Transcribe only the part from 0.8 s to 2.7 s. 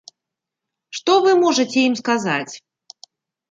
Што вы можаце ім сказаць?